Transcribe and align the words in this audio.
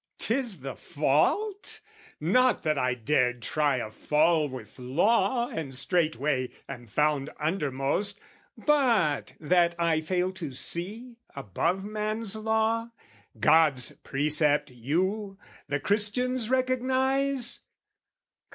'Tis 0.17 0.61
the 0.61 0.75
fault, 0.75 1.79
not 2.19 2.63
that 2.63 2.75
I 2.75 2.95
dared 2.95 3.43
try 3.43 3.77
a 3.77 3.91
fall 3.91 4.49
With 4.49 4.79
Law 4.79 5.47
and 5.49 5.75
straightway 5.75 6.49
am 6.67 6.87
found 6.87 7.29
undermost, 7.39 8.19
But 8.57 9.33
that 9.39 9.75
I 9.77 10.01
fail 10.01 10.31
to 10.31 10.53
see, 10.53 11.17
above 11.35 11.83
man's 11.83 12.35
law, 12.35 12.89
God's 13.39 13.91
precept 13.97 14.71
you, 14.71 15.37
the 15.67 15.79
Christians 15.79 16.49
recognise? 16.49 17.61